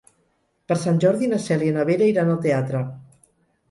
[0.71, 2.87] Per Sant Jordi na Cèlia i na Vera iran al teatre.